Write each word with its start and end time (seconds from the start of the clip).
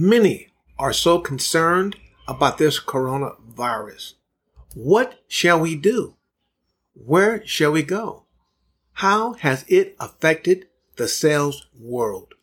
Many 0.00 0.50
are 0.78 0.92
so 0.92 1.18
concerned 1.18 1.96
about 2.28 2.56
this 2.56 2.78
coronavirus. 2.78 4.12
What 4.72 5.24
shall 5.26 5.58
we 5.58 5.74
do? 5.74 6.14
Where 6.94 7.44
shall 7.44 7.72
we 7.72 7.82
go? 7.82 8.22
How 8.92 9.32
has 9.32 9.64
it 9.66 9.96
affected 9.98 10.68
the 10.94 11.08
sales 11.08 11.66
world? 11.76 12.34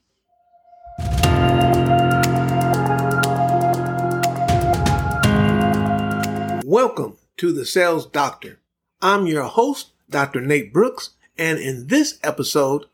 Welcome 6.66 7.16
to 7.38 7.54
the 7.54 7.66
Sales 7.66 8.06
Doctor. 8.06 8.60
I'm 9.02 9.28
your 9.28 9.44
host, 9.44 9.92
Dr. 10.10 10.42
Nate 10.42 10.74
Brooks, 10.74 11.12
and 11.38 11.58
in 11.58 11.88
this 11.88 12.20
episode, 12.22 12.88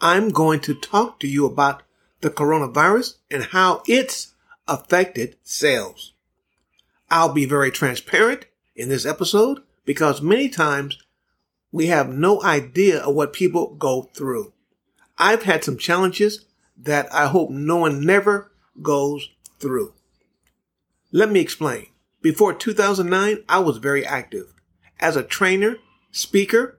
I'm 0.00 0.30
going 0.30 0.60
to 0.60 0.74
talk 0.74 1.20
to 1.20 1.28
you 1.28 1.44
about 1.44 1.82
the 2.20 2.30
coronavirus 2.30 3.16
and 3.30 3.44
how 3.44 3.82
it's 3.86 4.34
affected 4.66 5.36
sales. 5.42 6.12
I'll 7.10 7.32
be 7.32 7.46
very 7.46 7.70
transparent 7.70 8.46
in 8.74 8.88
this 8.88 9.06
episode 9.06 9.60
because 9.84 10.20
many 10.20 10.48
times 10.48 10.98
we 11.70 11.86
have 11.86 12.08
no 12.08 12.42
idea 12.42 13.00
of 13.00 13.14
what 13.14 13.32
people 13.32 13.74
go 13.74 14.10
through. 14.14 14.52
I've 15.18 15.44
had 15.44 15.64
some 15.64 15.78
challenges 15.78 16.44
that 16.76 17.12
I 17.12 17.26
hope 17.26 17.50
no 17.50 17.76
one 17.76 18.04
never 18.04 18.50
goes 18.82 19.30
through. 19.58 19.94
Let 21.12 21.30
me 21.30 21.40
explain. 21.40 21.86
Before 22.20 22.52
2009, 22.52 23.44
I 23.48 23.58
was 23.60 23.78
very 23.78 24.04
active. 24.04 24.52
As 24.98 25.16
a 25.16 25.22
trainer, 25.22 25.76
speaker, 26.10 26.78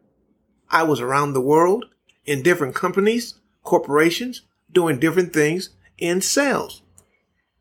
I 0.70 0.84
was 0.84 1.00
around 1.00 1.34
the 1.34 1.42
world 1.42 1.86
in 2.26 2.44
different 2.44 2.76
companies, 2.76 3.36
corporations, 3.64 4.42
doing 4.78 5.00
different 5.00 5.34
things 5.34 5.72
in 5.98 6.22
sales. 6.22 6.84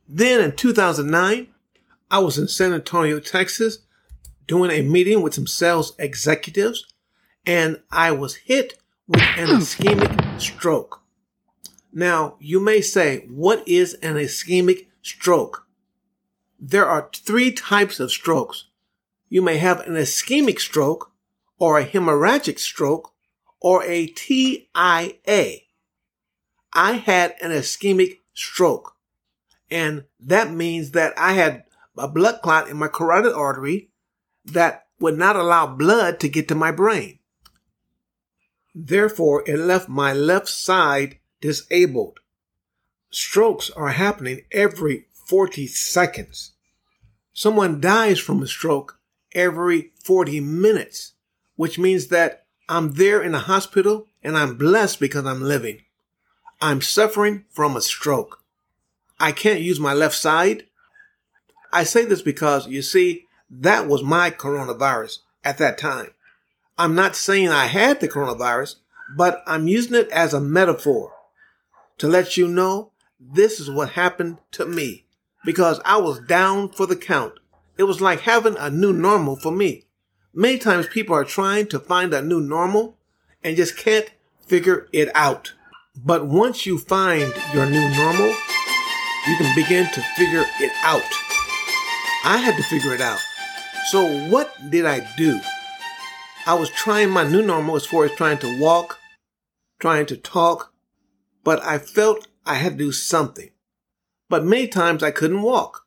Then 0.07 0.39
in 0.43 0.55
2009, 0.55 1.47
I 2.11 2.19
was 2.19 2.37
in 2.37 2.47
San 2.47 2.75
Antonio, 2.75 3.21
Texas, 3.21 3.79
doing 4.47 4.71
a 4.71 4.83
meeting 4.83 5.23
with 5.23 5.33
some 5.33 5.47
sales 5.47 5.95
executives, 5.99 6.85
and 7.47 7.81
I 7.91 8.13
was 8.13 8.35
hit 8.35 8.79
with 9.09 9.23
an 9.39 9.49
hmm. 9.49 9.55
ischemic 9.55 10.39
stroke. 10.39 11.01
Now, 11.91 12.37
you 12.39 12.61
may 12.61 12.83
say, 12.83 13.25
what 13.31 13.67
is 13.67 13.95
an 13.95 14.17
ischemic 14.17 14.89
stroke? 15.01 15.67
There 16.61 16.85
are 16.85 17.09
three 17.15 17.51
types 17.51 17.99
of 17.99 18.11
strokes. 18.11 18.67
You 19.31 19.41
may 19.41 19.57
have 19.57 19.81
an 19.81 19.95
ischemic 19.95 20.61
stroke, 20.61 21.13
or 21.59 21.79
a 21.79 21.87
hemorrhagic 21.87 22.59
stroke, 22.59 23.15
or 23.59 23.83
a 23.85 24.09
TIA. 24.09 25.66
I 26.77 26.99
had 26.99 27.35
an 27.41 27.53
ischemic 27.53 28.19
stroke. 28.35 28.97
And 29.71 30.05
that 30.21 30.51
means 30.53 30.91
that 30.91 31.15
I 31.19 31.33
had 31.33 31.65
a 31.97 32.07
blood 32.07 32.41
clot 32.43 32.69
in 32.69 32.77
my 32.77 32.89
carotid 32.89 33.33
artery 33.33 33.89
that 34.45 34.87
would 35.01 35.17
not 35.17 35.37
allow 35.37 35.67
blood 35.67 36.21
to 36.21 36.29
get 36.29 36.49
to 36.49 36.55
my 36.55 36.71
brain. 36.71 37.19
Therefore, 38.75 39.43
it 39.47 39.59
left 39.59 39.89
my 39.89 40.13
left 40.13 40.49
side 40.49 41.19
disabled. 41.41 42.21
Strokes 43.11 43.71
are 43.71 43.89
happening 43.89 44.43
every 44.53 45.07
40 45.13 45.67
seconds. 45.69 46.53
Someone 47.33 47.81
dies 47.81 48.19
from 48.19 48.43
a 48.43 48.47
stroke 48.47 49.01
every 49.35 49.93
40 50.05 50.41
minutes, 50.41 51.15
which 51.57 51.79
means 51.79 52.09
that 52.09 52.45
I'm 52.69 52.93
there 52.93 53.23
in 53.23 53.33
the 53.33 53.41
hospital 53.41 54.09
and 54.23 54.37
I'm 54.37 54.59
blessed 54.59 55.01
because 55.01 55.25
I'm 55.25 55.43
living. 55.43 55.81
I'm 56.61 56.81
suffering 56.81 57.45
from 57.51 57.77
a 57.77 57.81
stroke. 57.81 58.43
I 59.21 59.33
can't 59.33 59.61
use 59.61 59.79
my 59.79 59.93
left 59.93 60.15
side. 60.15 60.65
I 61.73 61.85
say 61.85 62.05
this 62.05 62.23
because 62.23 62.67
you 62.67 62.83
see, 62.83 63.27
that 63.51 63.87
was 63.87 64.03
my 64.03 64.31
coronavirus 64.31 65.19
at 65.45 65.59
that 65.59 65.79
time. 65.79 66.11
I'm 66.79 66.95
not 66.95 67.17
saying 67.17 67.49
I 67.49 67.67
had 67.67 68.01
the 68.01 68.09
coronavirus, 68.09 68.77
but 69.17 69.43
I'm 69.47 69.69
using 69.69 69.95
it 69.95 70.09
as 70.11 70.35
a 70.35 70.41
metaphor 70.41 71.13
to 71.99 72.09
let 72.09 72.37
you 72.37 72.49
know 72.49 72.91
this 73.21 73.61
is 73.61 73.71
what 73.71 73.91
happened 73.91 74.39
to 74.53 74.67
me 74.67 75.05
because 75.45 75.81
I 75.85 75.99
was 75.99 76.21
down 76.21 76.71
for 76.71 76.87
the 76.87 76.97
count. 76.97 77.35
It 77.79 77.85
was 77.85 78.01
like 78.01 78.21
having 78.21 78.57
a 78.57 78.71
new 78.71 78.93
normal 78.93 79.37
for 79.37 79.53
me. 79.53 79.85
Many 80.35 80.59
times 80.59 80.87
people 80.87 81.15
are 81.15 81.25
trying 81.25 81.67
to 81.69 81.79
find 81.79 82.13
a 82.13 82.23
new 82.23 82.41
normal 82.41 82.97
and 83.43 83.57
just 83.57 83.77
can't 83.77 84.11
figure 84.47 84.89
it 84.93 85.09
out. 85.15 85.53
But 86.05 86.27
once 86.27 86.67
you 86.67 86.79
find 86.79 87.33
your 87.55 87.67
new 87.67 87.89
normal, 87.97 88.29
you 88.29 89.37
can 89.39 89.55
begin 89.55 89.91
to 89.93 90.01
figure 90.17 90.45
it 90.61 90.73
out. 90.83 91.03
I 92.25 92.37
had 92.39 92.57
to 92.57 92.63
figure 92.63 92.95
it 92.95 93.01
out. 93.01 93.19
So 93.91 94.05
what 94.29 94.55
did 94.71 94.85
I 94.85 95.07
do? 95.17 95.41
I 96.47 96.55
was 96.55 96.71
trying 96.71 97.11
my 97.11 97.27
new 97.27 97.43
normal 97.43 97.77
as 97.77 97.87
far 97.87 98.05
as 98.05 98.13
trying 98.13 98.39
to 98.39 98.61
walk, 98.61 98.99
trying 99.81 100.07
to 100.07 100.17
talk, 100.17 100.73
but 101.43 101.63
I 101.65 101.79
felt 101.79 102.29
I 102.45 102.55
had 102.55 102.73
to 102.73 102.85
do 102.85 102.93
something. 102.93 103.51
But 104.29 104.45
many 104.45 104.69
times 104.69 105.03
I 105.03 105.11
couldn't 105.11 105.43
walk. 105.43 105.87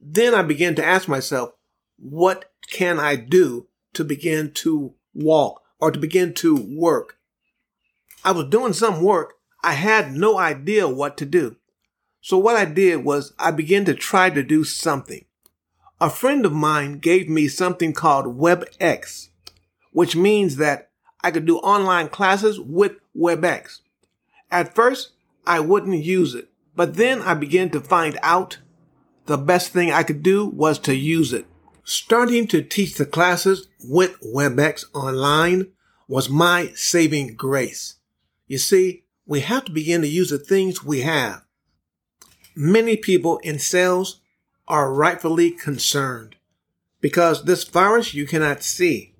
Then 0.00 0.34
I 0.34 0.42
began 0.42 0.74
to 0.76 0.84
ask 0.84 1.08
myself, 1.08 1.50
what 1.98 2.52
can 2.70 3.00
I 3.00 3.16
do 3.16 3.66
to 3.94 4.04
begin 4.04 4.52
to 4.52 4.94
walk 5.14 5.62
or 5.80 5.90
to 5.90 5.98
begin 5.98 6.32
to 6.34 6.54
work? 6.54 7.16
I 8.24 8.32
was 8.32 8.46
doing 8.46 8.72
some 8.72 9.02
work, 9.02 9.34
I 9.62 9.72
had 9.72 10.12
no 10.12 10.38
idea 10.38 10.88
what 10.88 11.16
to 11.18 11.26
do. 11.26 11.56
So 12.20 12.38
what 12.38 12.56
I 12.56 12.64
did 12.64 13.04
was 13.04 13.32
I 13.38 13.50
began 13.50 13.84
to 13.86 13.94
try 13.94 14.30
to 14.30 14.42
do 14.42 14.64
something. 14.64 15.24
A 16.00 16.10
friend 16.10 16.46
of 16.46 16.52
mine 16.52 16.98
gave 16.98 17.28
me 17.28 17.48
something 17.48 17.92
called 17.92 18.38
WebEx, 18.38 19.28
which 19.92 20.14
means 20.14 20.56
that 20.56 20.90
I 21.22 21.30
could 21.30 21.46
do 21.46 21.58
online 21.58 22.08
classes 22.08 22.60
with 22.60 22.92
WebEx. 23.16 23.80
At 24.50 24.74
first, 24.74 25.12
I 25.46 25.60
wouldn't 25.60 26.04
use 26.04 26.34
it, 26.34 26.48
but 26.76 26.94
then 26.94 27.20
I 27.22 27.34
began 27.34 27.70
to 27.70 27.80
find 27.80 28.18
out 28.22 28.58
the 29.26 29.36
best 29.36 29.72
thing 29.72 29.90
I 29.90 30.04
could 30.04 30.22
do 30.22 30.46
was 30.46 30.78
to 30.80 30.94
use 30.94 31.32
it. 31.32 31.46
Starting 31.84 32.46
to 32.48 32.62
teach 32.62 32.94
the 32.94 33.06
classes 33.06 33.66
with 33.82 34.20
WebEx 34.22 34.84
online 34.94 35.68
was 36.06 36.28
my 36.28 36.70
saving 36.74 37.34
grace. 37.34 37.96
You 38.46 38.58
see, 38.58 39.04
we 39.28 39.40
have 39.40 39.66
to 39.66 39.70
begin 39.70 40.00
to 40.00 40.08
use 40.08 40.30
the 40.30 40.38
things 40.38 40.82
we 40.82 41.02
have. 41.02 41.42
Many 42.56 42.96
people 42.96 43.36
in 43.44 43.58
sales 43.58 44.20
are 44.66 44.92
rightfully 44.92 45.50
concerned 45.50 46.34
because 47.00 47.44
this 47.44 47.62
virus 47.62 48.14
you 48.14 48.26
cannot 48.26 48.62
see. 48.62 49.12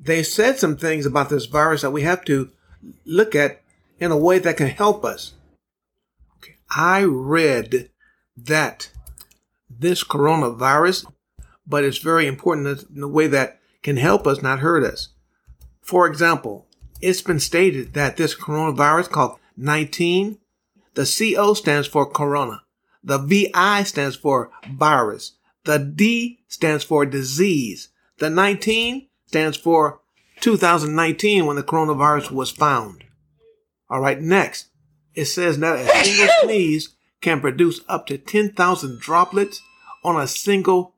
They 0.00 0.22
said 0.22 0.58
some 0.58 0.76
things 0.76 1.04
about 1.04 1.28
this 1.28 1.44
virus 1.44 1.82
that 1.82 1.90
we 1.90 2.02
have 2.02 2.24
to 2.24 2.50
look 3.04 3.34
at 3.34 3.60
in 4.00 4.10
a 4.10 4.16
way 4.16 4.38
that 4.38 4.56
can 4.56 4.68
help 4.68 5.04
us. 5.04 5.34
Okay. 6.38 6.56
I 6.70 7.04
read 7.04 7.90
that 8.38 8.90
this 9.68 10.02
coronavirus, 10.02 11.04
but 11.66 11.84
it's 11.84 11.98
very 11.98 12.26
important 12.26 12.86
in 12.96 13.02
a 13.02 13.08
way 13.08 13.26
that 13.26 13.60
can 13.82 13.98
help 13.98 14.26
us, 14.26 14.40
not 14.40 14.60
hurt 14.60 14.84
us. 14.84 15.10
For 15.82 16.06
example, 16.06 16.66
it's 17.02 17.20
been 17.22 17.40
stated 17.40 17.92
that 17.92 18.16
this 18.16 18.34
coronavirus 18.34 19.10
called 19.10 19.38
19. 19.60 20.38
The 20.94 21.34
CO 21.36 21.54
stands 21.54 21.86
for 21.86 22.06
corona. 22.06 22.62
The 23.04 23.18
VI 23.18 23.84
stands 23.84 24.16
for 24.16 24.50
virus. 24.72 25.32
The 25.64 25.78
D 25.78 26.40
stands 26.48 26.84
for 26.84 27.06
disease. 27.06 27.88
The 28.18 28.30
19 28.30 29.08
stands 29.26 29.56
for 29.56 30.00
2019 30.40 31.46
when 31.46 31.56
the 31.56 31.62
coronavirus 31.62 32.30
was 32.30 32.50
found. 32.50 33.04
All 33.88 34.00
right, 34.00 34.20
next. 34.20 34.68
It 35.14 35.26
says 35.26 35.58
that 35.58 35.78
a 35.78 36.04
single 36.04 36.34
sneeze 36.42 36.96
can 37.20 37.40
produce 37.40 37.80
up 37.88 38.06
to 38.06 38.16
10,000 38.16 39.00
droplets 39.00 39.60
on 40.02 40.18
a 40.18 40.26
single 40.26 40.94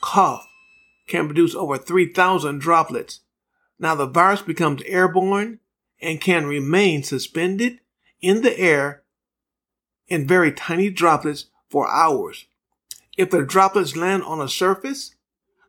cough, 0.00 0.46
can 1.06 1.26
produce 1.26 1.54
over 1.54 1.76
3,000 1.76 2.58
droplets. 2.60 3.20
Now 3.78 3.94
the 3.94 4.06
virus 4.06 4.40
becomes 4.42 4.82
airborne 4.84 5.60
and 6.00 6.20
can 6.20 6.46
remain 6.46 7.02
suspended 7.02 7.80
in 8.20 8.42
the 8.42 8.58
air 8.58 9.02
in 10.08 10.26
very 10.26 10.52
tiny 10.52 10.90
droplets 10.90 11.46
for 11.68 11.88
hours. 11.88 12.46
If 13.16 13.30
the 13.30 13.42
droplets 13.42 13.96
land 13.96 14.22
on 14.24 14.40
a 14.40 14.48
surface, 14.48 15.14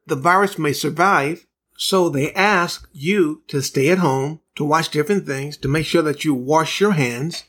the 0.06 0.16
virus 0.16 0.58
may 0.58 0.74
survive. 0.74 1.46
So 1.78 2.10
they 2.10 2.32
ask 2.34 2.88
you 2.94 3.44
to 3.48 3.62
stay 3.62 3.90
at 3.90 3.98
home, 3.98 4.40
to 4.56 4.64
watch 4.64 4.90
different 4.90 5.26
things, 5.26 5.58
to 5.58 5.68
make 5.68 5.86
sure 5.86 6.02
that 6.04 6.24
you 6.24 6.34
wash 6.34 6.80
your 6.80 6.94
hands, 6.94 7.44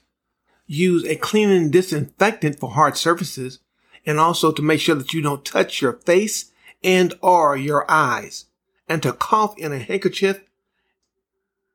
use 0.67 1.05
a 1.05 1.15
cleaning 1.17 1.71
disinfectant 1.71 2.59
for 2.59 2.71
hard 2.71 2.97
surfaces, 2.97 3.61
and 4.05 4.19
also 4.19 4.51
to 4.51 4.63
make 4.63 4.81
sure 4.81 4.97
that 4.97 5.13
you 5.13 5.23
don't 5.23 5.45
touch 5.45 5.81
your 5.81 5.93
face 5.93 6.51
and 6.83 7.15
or 7.23 7.57
your 7.57 7.89
eyes, 7.89 8.47
and 8.89 9.03
to 9.03 9.13
cough 9.13 9.57
in 9.59 9.73
a 9.73 9.79
handkerchief 9.79 10.41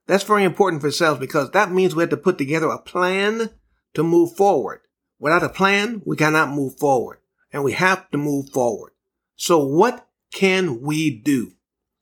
that's 0.08 0.24
very 0.24 0.44
important 0.44 0.82
for 0.82 0.92
sales 0.92 1.20
because 1.20 1.52
that 1.52 1.72
means 1.72 1.96
we 1.96 2.04
have 2.04 2.10
to 2.10 2.18
put 2.18 2.38
together 2.38 2.68
a 2.70 2.80
plan 2.80 3.50
to 3.94 4.04
move 4.04 4.36
forward. 4.36 4.82
Without 5.20 5.44
a 5.44 5.50
plan, 5.50 6.02
we 6.06 6.16
cannot 6.18 6.50
move 6.50 6.78
forward 6.78 7.20
and 7.54 7.64
we 7.64 7.74
have 7.74 8.10
to 8.12 8.18
move 8.18 8.50
forward. 8.50 8.92
So 9.36 9.64
what 9.64 10.08
can 10.34 10.82
we 10.82 11.10
do? 11.10 11.54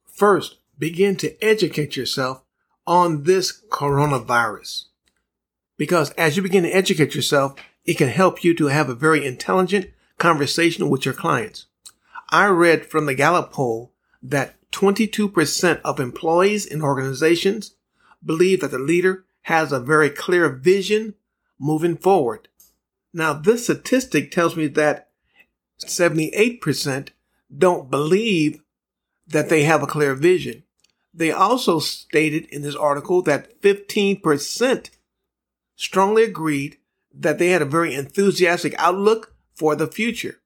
First, 0.05 0.57
begin 0.77 1.15
to 1.17 1.43
educate 1.43 1.95
yourself 1.95 2.43
on 2.87 3.23
this 3.23 3.63
coronavirus. 3.69 4.85
Because 5.77 6.11
as 6.11 6.35
you 6.35 6.43
begin 6.43 6.63
to 6.63 6.69
educate 6.69 7.15
yourself, 7.15 7.55
it 7.85 7.97
can 7.97 8.09
help 8.09 8.43
you 8.43 8.53
to 8.55 8.67
have 8.67 8.89
a 8.89 8.95
very 8.95 9.25
intelligent 9.25 9.91
conversation 10.17 10.89
with 10.89 11.05
your 11.05 11.13
clients. 11.13 11.67
I 12.29 12.47
read 12.47 12.85
from 12.85 13.05
the 13.05 13.15
Gallup 13.15 13.51
poll 13.51 13.93
that 14.21 14.55
22% 14.71 15.81
of 15.83 15.99
employees 15.99 16.65
in 16.65 16.81
organizations 16.81 17.75
believe 18.23 18.61
that 18.61 18.71
the 18.71 18.79
leader 18.79 19.25
has 19.43 19.71
a 19.71 19.79
very 19.79 20.09
clear 20.09 20.49
vision 20.49 21.15
moving 21.59 21.97
forward. 21.97 22.47
Now, 23.13 23.33
this 23.33 23.63
statistic 23.63 24.31
tells 24.31 24.55
me 24.55 24.67
that 24.67 25.09
78% 25.83 27.09
don't 27.55 27.89
believe 27.89 28.61
that 29.27 29.49
they 29.49 29.63
have 29.63 29.81
a 29.81 29.87
clear 29.87 30.15
vision. 30.15 30.63
They 31.13 31.31
also 31.31 31.79
stated 31.79 32.45
in 32.45 32.61
this 32.61 32.75
article 32.75 33.21
that 33.23 33.61
15% 33.61 34.89
strongly 35.75 36.23
agreed 36.23 36.77
that 37.13 37.39
they 37.39 37.49
had 37.49 37.61
a 37.61 37.65
very 37.65 37.95
enthusiastic 37.95 38.75
outlook 38.77 39.33
for 39.55 39.75
the 39.75 39.87
future. 39.87 40.41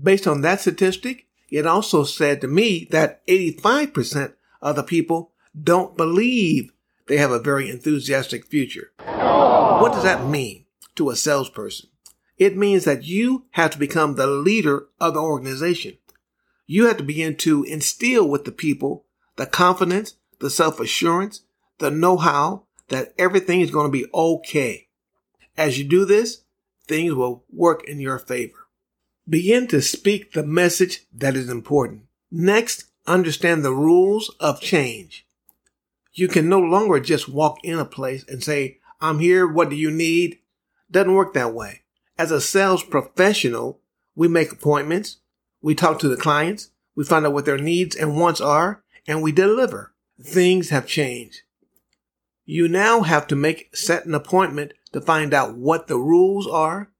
Based 0.00 0.26
on 0.26 0.42
that 0.42 0.60
statistic, 0.60 1.26
it 1.50 1.66
also 1.66 2.04
said 2.04 2.40
to 2.40 2.48
me 2.48 2.86
that 2.90 3.26
85% 3.26 4.34
of 4.62 4.76
the 4.76 4.82
people 4.84 5.32
don't 5.60 5.96
believe 5.96 6.72
they 7.10 7.16
have 7.16 7.32
a 7.32 7.40
very 7.40 7.68
enthusiastic 7.68 8.46
future. 8.46 8.92
What 9.04 9.92
does 9.92 10.04
that 10.04 10.28
mean 10.28 10.66
to 10.94 11.10
a 11.10 11.16
salesperson? 11.16 11.90
It 12.38 12.56
means 12.56 12.84
that 12.84 13.02
you 13.02 13.46
have 13.50 13.72
to 13.72 13.80
become 13.80 14.14
the 14.14 14.28
leader 14.28 14.86
of 15.00 15.14
the 15.14 15.20
organization. 15.20 15.98
You 16.68 16.86
have 16.86 16.98
to 16.98 17.02
begin 17.02 17.34
to 17.38 17.64
instill 17.64 18.28
with 18.28 18.44
the 18.44 18.52
people 18.52 19.06
the 19.34 19.46
confidence, 19.46 20.14
the 20.38 20.50
self 20.50 20.78
assurance, 20.78 21.40
the 21.78 21.90
know 21.90 22.16
how 22.16 22.66
that 22.90 23.12
everything 23.18 23.60
is 23.60 23.72
going 23.72 23.90
to 23.90 23.98
be 23.98 24.06
okay. 24.14 24.86
As 25.56 25.80
you 25.80 25.84
do 25.84 26.04
this, 26.04 26.42
things 26.86 27.12
will 27.12 27.42
work 27.50 27.82
in 27.88 27.98
your 27.98 28.20
favor. 28.20 28.68
Begin 29.28 29.66
to 29.66 29.82
speak 29.82 30.32
the 30.32 30.44
message 30.44 31.06
that 31.12 31.34
is 31.34 31.48
important. 31.48 32.02
Next, 32.30 32.84
understand 33.04 33.64
the 33.64 33.74
rules 33.74 34.32
of 34.38 34.60
change. 34.60 35.26
You 36.20 36.28
can 36.28 36.50
no 36.50 36.60
longer 36.60 37.00
just 37.00 37.30
walk 37.30 37.60
in 37.64 37.78
a 37.78 37.86
place 37.86 38.26
and 38.28 38.44
say, 38.44 38.76
I'm 39.00 39.20
here. 39.20 39.48
What 39.48 39.70
do 39.70 39.76
you 39.76 39.90
need? 39.90 40.40
Doesn't 40.90 41.14
work 41.14 41.32
that 41.32 41.54
way. 41.54 41.80
As 42.18 42.30
a 42.30 42.42
sales 42.42 42.84
professional, 42.84 43.80
we 44.14 44.28
make 44.28 44.52
appointments. 44.52 45.20
We 45.62 45.74
talk 45.74 45.98
to 46.00 46.08
the 46.08 46.18
clients. 46.18 46.72
We 46.94 47.04
find 47.04 47.24
out 47.24 47.32
what 47.32 47.46
their 47.46 47.56
needs 47.56 47.96
and 47.96 48.20
wants 48.20 48.38
are 48.38 48.84
and 49.06 49.22
we 49.22 49.32
deliver. 49.32 49.94
Things 50.22 50.68
have 50.68 50.86
changed. 50.86 51.40
You 52.44 52.68
now 52.68 53.00
have 53.00 53.26
to 53.28 53.34
make, 53.34 53.74
set 53.74 54.04
an 54.04 54.14
appointment 54.14 54.74
to 54.92 55.00
find 55.00 55.32
out 55.32 55.56
what 55.56 55.86
the 55.86 55.96
rules 55.96 56.46
are 56.46 56.90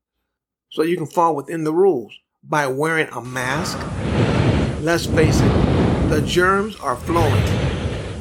so 0.70 0.80
you 0.80 0.96
can 0.96 1.06
fall 1.06 1.36
within 1.36 1.64
the 1.64 1.74
rules 1.74 2.18
by 2.42 2.68
wearing 2.68 3.08
a 3.12 3.20
mask. 3.20 3.78
Let's 4.82 5.04
face 5.04 5.38
it, 5.42 6.08
the 6.08 6.22
germs 6.22 6.76
are 6.76 6.96
flowing. 6.96 7.69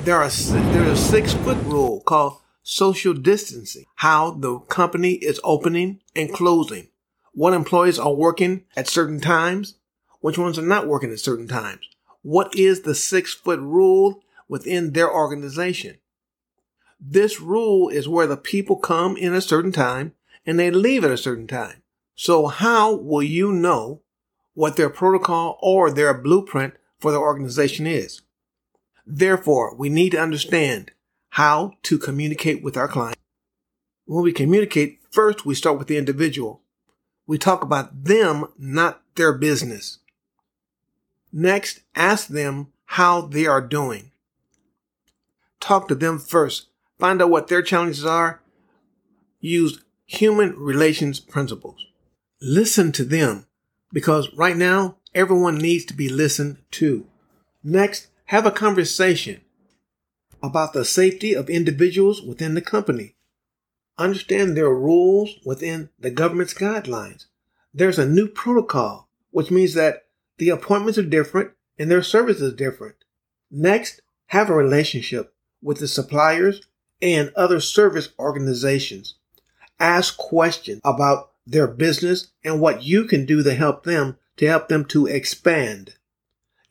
There 0.03 0.15
are 0.15 0.29
there's 0.29 0.87
a 0.87 0.95
six 0.95 1.33
foot 1.33 1.57
rule 1.65 1.99
called 1.99 2.37
social 2.63 3.13
distancing. 3.13 3.83
How 3.95 4.31
the 4.31 4.59
company 4.59 5.13
is 5.13 5.41
opening 5.43 5.99
and 6.15 6.33
closing. 6.33 6.87
What 7.33 7.53
employees 7.53 7.99
are 7.99 8.13
working 8.13 8.63
at 8.77 8.87
certain 8.87 9.19
times. 9.19 9.75
Which 10.21 10.37
ones 10.37 10.57
are 10.57 10.63
not 10.63 10.87
working 10.87 11.11
at 11.11 11.19
certain 11.19 11.49
times. 11.49 11.81
What 12.21 12.55
is 12.55 12.81
the 12.81 12.95
six 12.95 13.33
foot 13.33 13.59
rule 13.59 14.23
within 14.47 14.93
their 14.93 15.11
organization? 15.11 15.97
This 16.99 17.41
rule 17.41 17.89
is 17.89 18.07
where 18.07 18.27
the 18.27 18.37
people 18.37 18.77
come 18.77 19.17
in 19.17 19.33
a 19.33 19.41
certain 19.41 19.73
time 19.73 20.13
and 20.45 20.57
they 20.57 20.71
leave 20.71 21.03
at 21.03 21.11
a 21.11 21.17
certain 21.17 21.47
time. 21.47 21.83
So 22.15 22.47
how 22.47 22.95
will 22.95 23.23
you 23.23 23.51
know 23.51 24.01
what 24.53 24.77
their 24.77 24.89
protocol 24.89 25.59
or 25.61 25.91
their 25.91 26.13
blueprint 26.13 26.75
for 26.99 27.11
the 27.11 27.19
organization 27.19 27.85
is? 27.85 28.21
Therefore, 29.11 29.75
we 29.75 29.89
need 29.89 30.11
to 30.11 30.21
understand 30.21 30.91
how 31.29 31.73
to 31.83 31.97
communicate 31.97 32.63
with 32.63 32.77
our 32.77 32.87
client. 32.87 33.17
When 34.05 34.23
we 34.23 34.31
communicate, 34.31 34.99
first 35.11 35.45
we 35.45 35.55
start 35.55 35.77
with 35.79 35.87
the 35.87 35.97
individual. 35.97 36.61
We 37.25 37.37
talk 37.37 37.63
about 37.63 38.03
them, 38.05 38.45
not 38.57 39.01
their 39.15 39.33
business. 39.33 39.99
Next, 41.31 41.81
ask 41.95 42.27
them 42.27 42.67
how 42.85 43.21
they 43.21 43.45
are 43.45 43.61
doing. 43.61 44.11
Talk 45.59 45.87
to 45.87 45.95
them 45.95 46.19
first 46.19 46.67
find 46.99 47.21
out 47.21 47.29
what 47.29 47.47
their 47.47 47.61
challenges 47.61 48.05
are, 48.05 48.41
use 49.39 49.81
human 50.05 50.53
relations 50.57 51.19
principles. 51.19 51.85
Listen 52.41 52.91
to 52.91 53.05
them 53.05 53.47
because 53.91 54.31
right 54.33 54.57
now 54.57 54.97
everyone 55.15 55.57
needs 55.57 55.85
to 55.85 55.93
be 55.93 56.09
listened 56.09 56.57
to. 56.71 57.07
Next, 57.63 58.07
have 58.29 58.45
a 58.45 58.51
conversation 58.51 59.41
about 60.43 60.71
the 60.71 60.85
safety 60.85 61.33
of 61.33 61.49
individuals 61.49 62.21
within 62.21 62.53
the 62.53 62.61
company. 62.61 63.15
Understand 63.97 64.55
their 64.55 64.69
rules 64.69 65.39
within 65.43 65.89
the 65.97 66.11
government's 66.11 66.53
guidelines. 66.53 67.25
There's 67.73 67.97
a 67.97 68.05
new 68.05 68.27
protocol, 68.27 69.09
which 69.31 69.49
means 69.49 69.73
that 69.73 70.05
the 70.37 70.49
appointments 70.49 70.99
are 70.99 71.03
different 71.03 71.53
and 71.79 71.89
their 71.89 72.03
service 72.03 72.39
is 72.39 72.53
different. 72.53 72.97
Next, 73.49 74.01
have 74.27 74.51
a 74.51 74.53
relationship 74.53 75.33
with 75.63 75.79
the 75.79 75.87
suppliers 75.87 76.61
and 77.01 77.31
other 77.35 77.59
service 77.59 78.09
organizations. 78.19 79.15
Ask 79.79 80.17
questions 80.17 80.81
about 80.85 81.31
their 81.47 81.67
business 81.67 82.27
and 82.43 82.61
what 82.61 82.83
you 82.83 83.05
can 83.05 83.25
do 83.25 83.41
to 83.41 83.55
help 83.55 83.85
them 83.85 84.17
to 84.37 84.45
help 84.45 84.67
them 84.67 84.85
to 84.85 85.07
expand. 85.07 85.95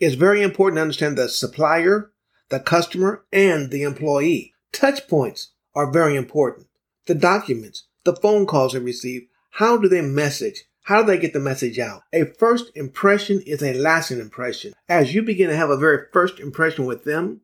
It's 0.00 0.14
very 0.14 0.42
important 0.42 0.76
to 0.76 0.82
understand 0.82 1.18
the 1.18 1.28
supplier, 1.28 2.12
the 2.50 2.60
customer, 2.60 3.24
and 3.32 3.70
the 3.70 3.82
employee. 3.82 4.54
Touch 4.72 5.08
points 5.08 5.52
are 5.74 5.90
very 5.90 6.14
important. 6.14 6.68
The 7.06 7.16
documents, 7.16 7.86
the 8.04 8.14
phone 8.14 8.46
calls 8.46 8.74
they 8.74 8.78
receive, 8.78 9.26
how 9.52 9.76
do 9.76 9.88
they 9.88 10.02
message? 10.02 10.64
How 10.84 11.02
do 11.02 11.08
they 11.08 11.18
get 11.18 11.32
the 11.32 11.40
message 11.40 11.80
out? 11.80 12.02
A 12.12 12.26
first 12.38 12.70
impression 12.76 13.42
is 13.44 13.62
a 13.62 13.74
lasting 13.74 14.20
impression. 14.20 14.72
As 14.88 15.14
you 15.14 15.22
begin 15.22 15.48
to 15.48 15.56
have 15.56 15.70
a 15.70 15.76
very 15.76 16.06
first 16.12 16.38
impression 16.38 16.86
with 16.86 17.04
them, 17.04 17.40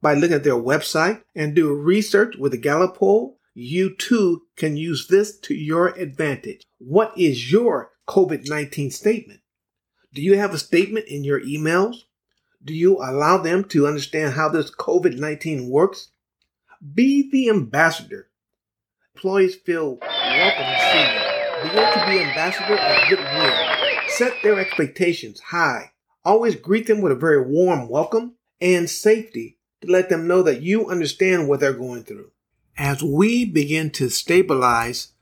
by 0.00 0.14
looking 0.14 0.36
at 0.36 0.44
their 0.44 0.54
website 0.54 1.22
and 1.34 1.54
do 1.54 1.74
research 1.74 2.36
with 2.36 2.52
the 2.52 2.58
Gallup 2.58 2.96
poll, 2.96 3.38
you 3.52 3.94
too 3.96 4.42
can 4.56 4.76
use 4.76 5.08
this 5.08 5.38
to 5.40 5.54
your 5.54 5.88
advantage. 5.88 6.62
What 6.78 7.12
is 7.18 7.52
your 7.52 7.90
COVID 8.08 8.48
19 8.48 8.90
statement? 8.92 9.39
Do 10.12 10.22
you 10.22 10.36
have 10.38 10.52
a 10.52 10.58
statement 10.58 11.06
in 11.06 11.22
your 11.22 11.40
emails? 11.40 12.02
Do 12.64 12.74
you 12.74 12.96
allow 12.96 13.38
them 13.38 13.62
to 13.66 13.86
understand 13.86 14.34
how 14.34 14.48
this 14.48 14.68
COVID 14.68 15.16
19 15.16 15.70
works? 15.70 16.08
Be 16.94 17.30
the 17.30 17.48
ambassador. 17.48 18.28
Employees 19.14 19.54
feel 19.54 19.98
welcome 20.00 20.64
to 20.64 20.78
see 20.90 21.00
you. 21.00 21.68
Begin 21.68 21.92
to 21.92 22.06
be 22.06 22.24
ambassador 22.24 22.76
of 22.76 23.08
goodwill. 23.08 23.54
Set 24.08 24.32
their 24.42 24.58
expectations 24.58 25.38
high. 25.38 25.92
Always 26.24 26.56
greet 26.56 26.88
them 26.88 27.00
with 27.00 27.12
a 27.12 27.16
very 27.16 27.48
warm 27.48 27.88
welcome 27.88 28.34
and 28.60 28.90
safety 28.90 29.58
to 29.80 29.92
let 29.92 30.08
them 30.08 30.26
know 30.26 30.42
that 30.42 30.60
you 30.60 30.90
understand 30.90 31.48
what 31.48 31.60
they're 31.60 31.72
going 31.72 32.02
through. 32.02 32.32
As 32.76 33.00
we 33.00 33.44
begin 33.44 33.90
to 33.90 34.08
stabilize 34.08 35.12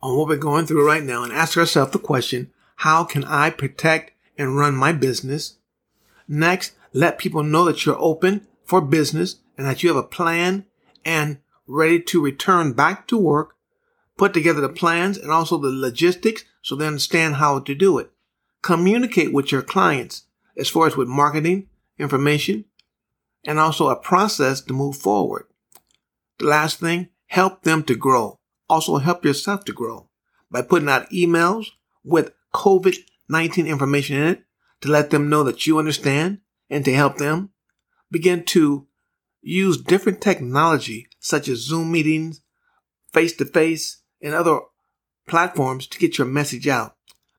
on 0.00 0.16
what 0.16 0.28
we're 0.28 0.36
going 0.36 0.66
through 0.66 0.86
right 0.86 1.02
now 1.02 1.24
and 1.24 1.32
ask 1.32 1.58
ourselves 1.58 1.90
the 1.90 1.98
question, 1.98 2.52
how 2.76 3.02
can 3.02 3.24
I 3.24 3.50
protect 3.50 4.12
and 4.38 4.56
run 4.56 4.74
my 4.74 4.92
business? 4.92 5.56
Next, 6.28 6.72
let 6.92 7.18
people 7.18 7.42
know 7.42 7.64
that 7.64 7.84
you're 7.84 8.00
open 8.00 8.46
for 8.64 8.80
business 8.80 9.36
and 9.56 9.66
that 9.66 9.82
you 9.82 9.88
have 9.88 9.96
a 9.96 10.02
plan 10.02 10.66
and 11.04 11.38
ready 11.66 12.00
to 12.00 12.22
return 12.22 12.72
back 12.72 13.06
to 13.08 13.18
work. 13.18 13.54
Put 14.16 14.32
together 14.32 14.60
the 14.60 14.68
plans 14.68 15.18
and 15.18 15.30
also 15.30 15.58
the 15.58 15.68
logistics 15.68 16.44
so 16.62 16.74
they 16.74 16.86
understand 16.86 17.36
how 17.36 17.60
to 17.60 17.74
do 17.74 17.98
it. 17.98 18.10
Communicate 18.62 19.32
with 19.32 19.52
your 19.52 19.62
clients 19.62 20.24
as 20.56 20.68
far 20.68 20.86
as 20.86 20.96
with 20.96 21.08
marketing, 21.08 21.68
information, 21.98 22.64
and 23.44 23.58
also 23.58 23.88
a 23.88 23.96
process 23.96 24.60
to 24.62 24.72
move 24.72 24.96
forward. 24.96 25.44
The 26.38 26.46
last 26.46 26.80
thing, 26.80 27.08
help 27.26 27.62
them 27.62 27.82
to 27.84 27.94
grow. 27.94 28.40
Also 28.68 28.96
help 28.96 29.24
yourself 29.24 29.64
to 29.66 29.72
grow 29.72 30.08
by 30.50 30.62
putting 30.62 30.88
out 30.88 31.10
emails 31.10 31.68
with 32.02 32.32
COVID-19 33.30 33.66
information 33.66 34.16
in 34.16 34.28
it 34.28 34.44
to 34.80 34.88
let 34.88 35.10
them 35.10 35.28
know 35.28 35.42
that 35.42 35.66
you 35.66 35.78
understand 35.78 36.40
and 36.68 36.84
to 36.84 36.92
help 36.92 37.16
them 37.16 37.50
begin 38.10 38.44
to 38.44 38.86
use 39.42 39.80
different 39.80 40.20
technology 40.20 41.06
such 41.18 41.48
as 41.48 41.58
Zoom 41.58 41.92
meetings, 41.92 42.40
face 43.12 43.36
to 43.36 43.44
face, 43.44 44.02
and 44.20 44.34
other 44.34 44.60
platforms 45.26 45.86
to 45.86 45.98
get 45.98 46.18
your 46.18 46.26
message 46.26 46.68
out. 46.68 46.96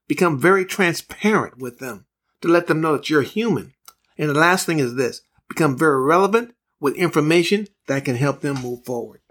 Become 0.07 0.39
very 0.39 0.65
transparent 0.65 1.57
with 1.57 1.79
them 1.79 2.05
to 2.41 2.47
let 2.47 2.67
them 2.67 2.81
know 2.81 2.95
that 2.95 3.09
you're 3.09 3.23
human. 3.23 3.73
And 4.17 4.29
the 4.29 4.33
last 4.33 4.65
thing 4.65 4.79
is 4.79 4.95
this 4.95 5.21
become 5.49 5.77
very 5.77 6.01
relevant 6.01 6.53
with 6.79 6.95
information 6.95 7.67
that 7.87 8.05
can 8.05 8.15
help 8.15 8.41
them 8.41 8.61
move 8.61 8.85
forward. 8.85 9.21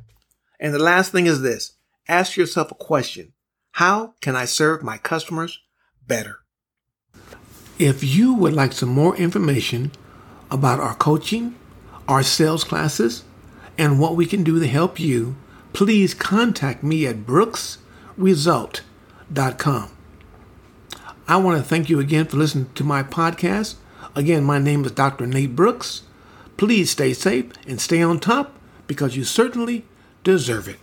And 0.60 0.72
the 0.75 0.78
last 0.78 1.12
thing 1.12 1.26
is 1.26 1.42
this 1.42 1.76
ask 2.08 2.36
yourself 2.36 2.70
a 2.70 2.75
question 2.75 3.32
How 3.72 4.14
can 4.20 4.36
I 4.36 4.44
serve 4.44 4.82
my 4.82 4.98
customers 4.98 5.60
better? 6.06 6.40
If 7.78 8.02
you 8.02 8.35
would 8.35 8.54
like 8.54 8.73
some 8.73 8.88
more 8.88 9.14
information 9.16 9.92
about 10.50 10.80
our 10.80 10.95
coaching, 10.95 11.54
our 12.09 12.23
sales 12.23 12.64
classes, 12.64 13.23
and 13.76 14.00
what 14.00 14.16
we 14.16 14.25
can 14.25 14.42
do 14.42 14.59
to 14.59 14.66
help 14.66 14.99
you, 14.99 15.37
please 15.75 16.14
contact 16.14 16.83
me 16.83 17.06
at 17.06 17.26
brooksresult.com. 17.26 19.90
I 21.28 21.37
want 21.37 21.59
to 21.59 21.64
thank 21.68 21.90
you 21.90 22.00
again 22.00 22.25
for 22.26 22.38
listening 22.38 22.71
to 22.76 22.85
my 22.85 23.02
podcast. 23.02 23.75
Again, 24.14 24.45
my 24.45 24.59
name 24.59 24.87
is 24.87 24.92
Dr. 24.92 25.26
Nate 25.26 25.54
Brooks. 25.54 26.04
Please 26.56 26.90
stay 26.90 27.12
safe 27.12 27.52
and 27.66 27.78
stay 27.78 28.00
on 28.00 28.21
top 28.21 28.54
because 28.87 29.16
you 29.16 29.25
certainly 29.25 29.85
deserve 30.25 30.68
it. 30.68 30.78